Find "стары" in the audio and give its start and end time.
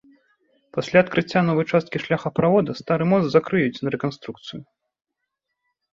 2.81-3.03